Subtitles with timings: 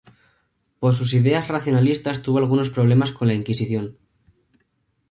[0.79, 3.99] Por sus ideas racionalistas tuvo algunos problemas con la Inquisición.